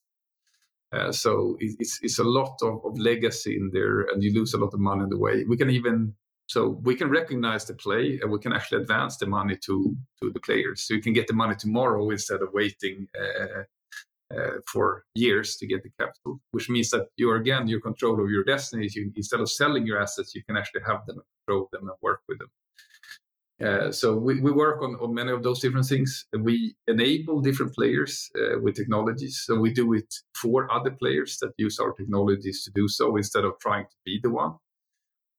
[0.91, 4.53] Uh, so it, it's it's a lot of, of legacy in there, and you lose
[4.53, 5.45] a lot of money in the way.
[5.45, 6.15] We can even
[6.49, 10.31] so we can recognize the play and we can actually advance the money to, to
[10.31, 10.81] the players.
[10.81, 13.62] So you can get the money tomorrow instead of waiting uh,
[14.35, 18.19] uh, for years to get the capital, which means that you are again your control
[18.23, 18.89] of your destiny.
[18.91, 22.21] You, instead of selling your assets, you can actually have them, control them, and work
[22.27, 22.49] with them.
[23.62, 26.25] Uh, so we, we work on, on many of those different things.
[26.33, 29.43] We enable different players uh, with technologies.
[29.45, 33.45] So we do it for other players that use our technologies to do so instead
[33.45, 34.55] of trying to be the one.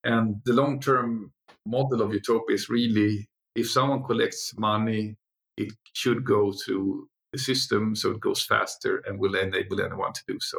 [0.04, 1.32] And the long term
[1.66, 5.16] model of Utopia is really if someone collects money,
[5.56, 10.22] it should go through the system so it goes faster and will enable anyone to
[10.26, 10.58] do so.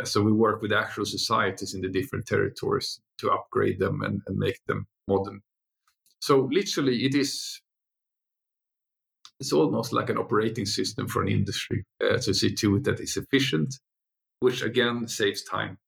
[0.00, 4.22] Uh, so we work with actual societies in the different territories to upgrade them and,
[4.26, 5.40] and make them modern.
[6.20, 7.60] So literally, it is
[9.40, 13.00] it's almost like an operating system for an industry uh, to see to it that
[13.00, 13.74] it's efficient,
[14.38, 15.78] which again saves time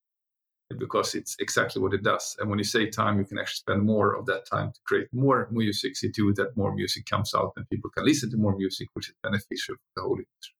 [0.78, 2.36] because it's exactly what it does.
[2.38, 5.08] And when you say time, you can actually spend more of that time to create
[5.12, 8.36] more music, see to it that more music comes out and people can listen to
[8.36, 10.54] more music, which is beneficial for the whole industry.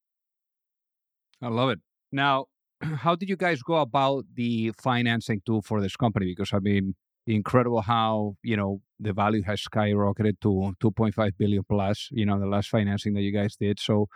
[1.43, 1.81] I love it.
[2.13, 2.47] Now,
[2.83, 6.27] how did you guys go about the financing tool for this company?
[6.27, 6.95] Because I mean,
[7.27, 12.09] incredible how you know the value has skyrocketed to 2.5 billion plus.
[12.11, 13.81] You know, the last financing that you guys did.
[13.81, 14.07] So,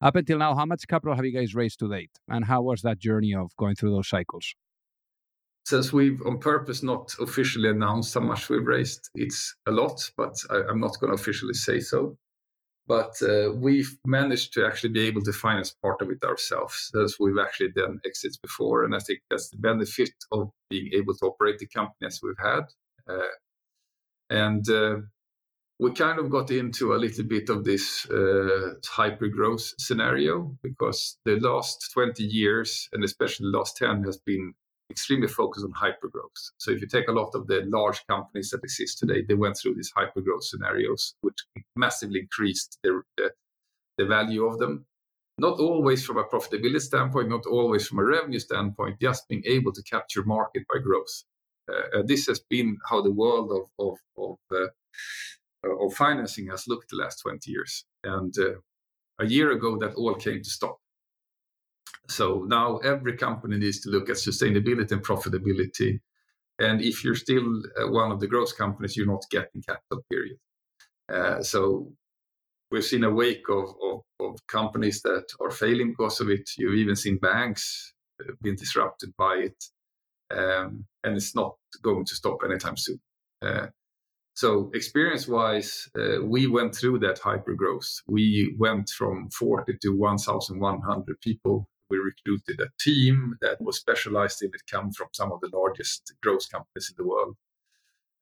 [0.00, 2.82] up until now, how much capital have you guys raised to date, and how was
[2.82, 4.54] that journey of going through those cycles?
[5.64, 10.36] Since we've on purpose not officially announced how much we've raised, it's a lot, but
[10.50, 12.16] I, am not going to officially say so.
[12.86, 17.16] but uh, we've managed to actually be able to finance part of it ourselves as
[17.18, 21.26] we've actually done exits before and i think that's the benefit of being able to
[21.26, 22.64] operate the company as we've had
[23.08, 23.34] uh,
[24.30, 24.96] and uh,
[25.80, 31.16] we kind of got into a little bit of this uh, hyper growth scenario because
[31.24, 34.54] the last 20 years and especially the last 10 has been
[34.90, 36.50] extremely focused on hyper growth.
[36.58, 39.56] So if you take a lot of the large companies that exist today, they went
[39.56, 41.38] through these hyper growth scenarios, which
[41.76, 43.30] massively increased the, the,
[43.98, 44.86] the value of them.
[45.38, 49.72] Not always from a profitability standpoint, not always from a revenue standpoint, just being able
[49.72, 51.24] to capture market by growth.
[51.68, 56.90] Uh, this has been how the world of of of, uh, of financing has looked
[56.90, 57.84] the last 20 years.
[58.04, 58.60] And uh,
[59.18, 60.78] a year ago, that all came to stop.
[62.08, 66.00] So now every company needs to look at sustainability and profitability.
[66.58, 70.36] And if you're still uh, one of the growth companies, you're not getting capital, period.
[71.10, 71.92] Uh, so
[72.70, 76.48] we've seen a wake of, of, of, companies that are failing because of it.
[76.56, 79.64] You've even seen banks uh, being disrupted by it.
[80.30, 83.00] Um, and it's not going to stop anytime soon.
[83.42, 83.66] Uh,
[84.34, 87.88] so experience wise, uh, we went through that hyper growth.
[88.06, 94.50] We went from 40 to 1,100 people we recruited a team that was specialized in
[94.54, 97.36] it, come from some of the largest growth companies in the world.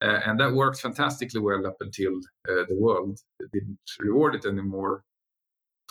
[0.01, 2.13] Uh, and that worked fantastically well up until
[2.49, 3.19] uh, the world
[3.53, 5.03] didn't reward it anymore.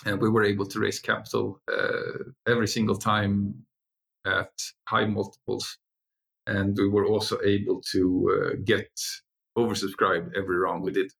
[0.04, 3.64] And we were able to raise capital uh, every single time
[4.26, 4.52] at
[4.88, 5.78] high multiples.
[6.46, 8.02] And we were also able to
[8.52, 8.90] uh, get
[9.56, 11.10] oversubscribed every round we did.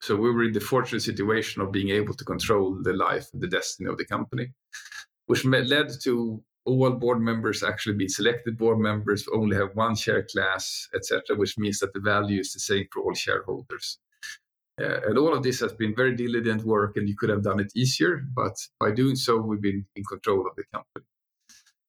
[0.00, 3.42] So we were in the fortunate situation of being able to control the life and
[3.42, 4.52] the destiny of the company
[5.32, 10.24] which led to all board members actually be selected board members, only have one share
[10.24, 13.98] class, etc., which means that the value is the same for all shareholders.
[14.78, 17.60] Uh, and all of this has been very diligent work, and you could have done
[17.60, 21.06] it easier, but by doing so, we've been in control of the company.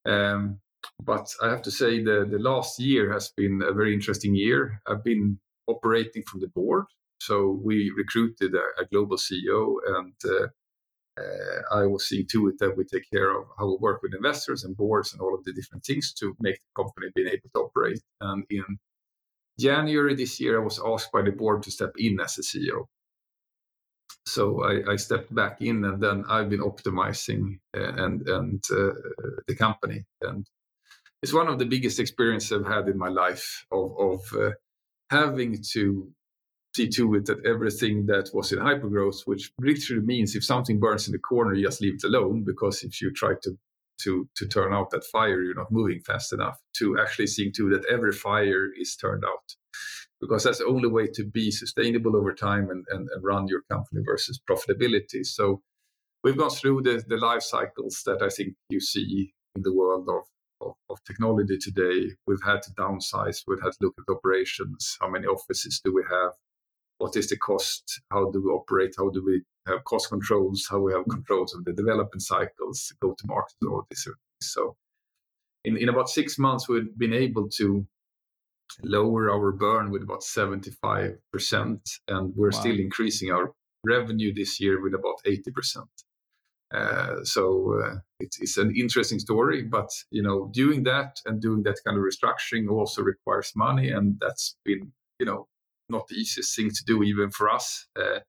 [0.05, 0.59] Um,
[1.03, 4.81] but I have to say, the, the last year has been a very interesting year.
[4.87, 5.37] I've been
[5.67, 6.85] operating from the board.
[7.19, 10.47] So we recruited a, a global CEO and uh,
[11.71, 14.63] I will see to it that we take care of how we work with investors
[14.63, 17.61] and boards and all of the different things to make the company being able to
[17.61, 18.01] operate.
[18.21, 18.79] And in
[19.59, 22.85] January this year, I was asked by the board to step in as a CEO.
[24.25, 28.93] So I, I stepped back in, and then I've been optimizing uh, and and uh,
[29.47, 30.05] the company.
[30.21, 30.47] And
[31.21, 34.51] it's one of the biggest experiences I've had in my life of of uh,
[35.09, 36.11] having to
[36.75, 41.07] see to it that everything that was in hypergrowth, which literally means if something burns
[41.07, 43.57] in the corner, you just leave it alone because if you try to
[44.01, 46.59] to to turn out that fire, you're not moving fast enough.
[46.77, 49.55] To actually seeing to that every fire is turned out,
[50.19, 53.61] because that's the only way to be sustainable over time and and, and run your
[53.69, 55.25] company versus profitability.
[55.25, 55.61] So
[56.23, 60.09] we've gone through the the life cycles that I think you see in the world
[60.09, 60.23] of
[60.61, 62.15] of, of, technology today.
[62.25, 64.97] We've had to downsize, we've had to look at operations.
[65.01, 66.31] How many offices do we have?
[66.97, 68.01] What is the cost?
[68.11, 68.95] How do we operate?
[68.97, 70.67] How do we have cost controls?
[70.69, 74.07] How we have controls of the development cycles, go to market, all this.
[74.41, 74.75] So,
[75.65, 77.85] in, in about six months, we've been able to
[78.83, 81.17] lower our burn with about 75%,
[82.07, 82.59] and we're wow.
[82.59, 83.53] still increasing our
[83.85, 85.85] revenue this year with about 80%.
[86.73, 91.61] Uh, so uh, it's, it's, an interesting story, but you know, doing that and doing
[91.63, 95.47] that kind of restructuring also requires money, and that's been you know
[95.89, 97.87] not the easiest thing to do even for us.
[97.97, 98.19] Uh,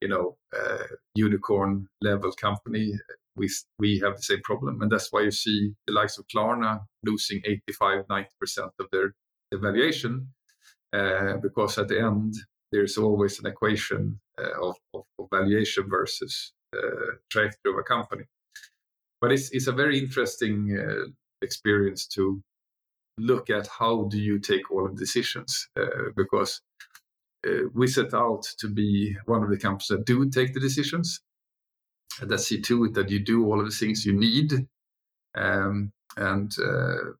[0.00, 0.84] you know, uh,
[1.14, 2.92] unicorn level company,
[3.36, 6.80] we we have the same problem, and that's why you see the likes of Klarna
[7.04, 9.14] losing 85, 90 percent of their
[9.52, 10.28] valuation,
[10.92, 12.34] uh, because at the end
[12.70, 16.52] there's always an equation of, of, of, valuation versus
[17.30, 18.24] trajectory of a company.
[19.20, 21.08] But it's it's a very interesting uh,
[21.42, 22.40] experience to
[23.18, 26.60] look at how do you take all the decisions uh, because
[27.46, 31.20] uh, we set out to be one of the companies that do take the decisions
[32.20, 34.52] that see to it that you do all of the things you need.
[35.36, 37.12] Um, and uh,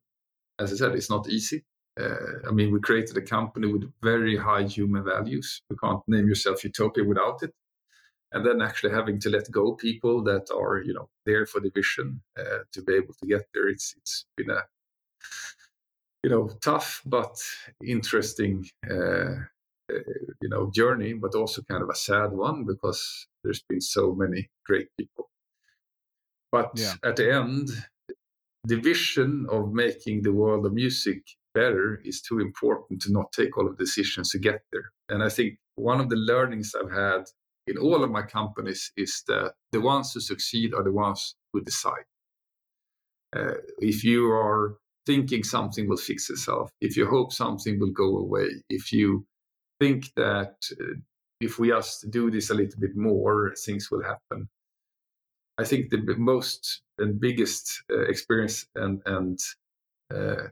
[0.58, 1.64] as i said it's not easy.
[2.00, 5.62] Uh, i mean we created a company with very high human values.
[5.70, 7.52] You can't name yourself utopia without it.
[8.32, 11.70] And then actually having to let go people that are you know there for the
[11.70, 14.62] vision uh, to be able to get there it's it's been a
[16.24, 17.36] you know tough but
[17.82, 19.36] interesting uh,
[19.88, 24.50] you know journey, but also kind of a sad one because there's been so many
[24.66, 25.30] great people.
[26.50, 26.94] But yeah.
[27.04, 27.68] at the end,
[28.64, 31.22] the vision of making the world of music
[31.54, 34.92] better is too important to not take all of the decisions to get there.
[35.08, 37.24] And I think one of the learnings I've had
[37.66, 41.60] in all of my companies is that the ones who succeed are the ones who
[41.60, 42.06] decide.
[43.36, 48.18] Uh, if you are thinking something will fix itself, if you hope something will go
[48.18, 49.26] away, if you
[49.80, 50.94] think that uh,
[51.40, 54.48] if we just do this a little bit more, things will happen.
[55.58, 59.38] I think the most and biggest uh, experience and, and
[60.14, 60.48] uh,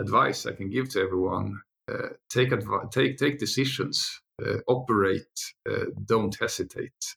[0.00, 1.60] advice I can give to everyone:
[1.90, 7.16] uh, take adv- take take decisions, uh, operate, uh, don't hesitate,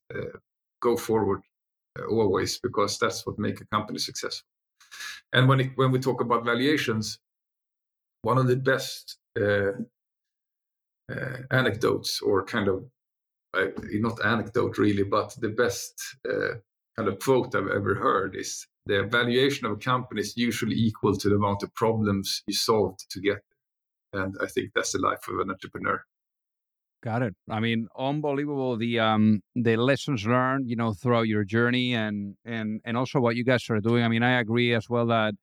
[0.81, 1.41] go forward
[2.09, 4.47] always, because that's what make a company successful.
[5.33, 7.19] And when it, when we talk about valuations,
[8.21, 9.17] one of the best
[11.11, 12.85] uh, anecdotes or kind of
[13.55, 15.93] uh, not anecdote really, but the best
[16.29, 16.55] uh,
[16.95, 21.15] kind of quote I've ever heard is the valuation of a company is usually equal
[21.15, 23.41] to the amount of problems you solved to get.
[24.13, 26.03] And I think that's the life of an entrepreneur.
[27.03, 27.35] Got it.
[27.49, 32.81] I mean, unbelievable the um the lessons learned, you know, throughout your journey and and
[32.83, 34.03] and also what you guys are doing.
[34.03, 35.35] I mean, I agree as well that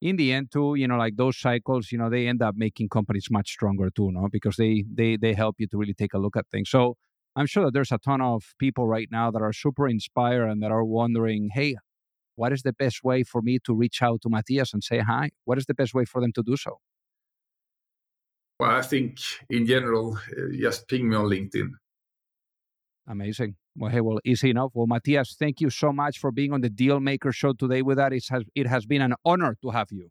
[0.00, 2.88] in the end too you know like those cycles you know they end up making
[2.88, 4.28] companies much stronger too no?
[4.30, 6.70] Because they they they help you to really take a look at things.
[6.70, 6.96] So
[7.36, 10.62] i'm sure that there's a ton of people right now that are super inspired and
[10.62, 11.76] that are wondering hey
[12.36, 15.30] what is the best way for me to reach out to Mattias and say hi?
[15.44, 16.78] What is the best way for them to do so?
[18.60, 19.18] Well i think
[19.50, 21.70] in general uh, just ping me on linkedin.
[23.08, 23.56] Amazing.
[23.78, 24.72] Well, hey, well, easy enough.
[24.74, 27.96] Well, Mattias, thank you so much for being on the Deal Maker Show today with
[27.96, 28.12] us.
[28.12, 30.10] It has, it has been an honor to have you.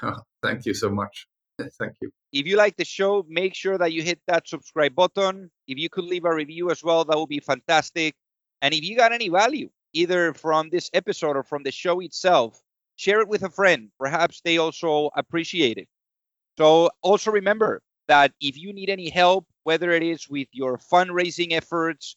[0.42, 1.26] thank you so much.
[1.80, 2.12] Thank you.
[2.32, 5.50] If you like the show, make sure that you hit that subscribe button.
[5.66, 8.14] If you could leave a review as well, that would be fantastic.
[8.62, 12.60] And if you got any value, either from this episode or from the show itself,
[12.94, 13.90] share it with a friend.
[13.98, 15.88] Perhaps they also appreciate it.
[16.58, 21.52] So also remember that if you need any help, whether it is with your fundraising
[21.52, 22.16] efforts,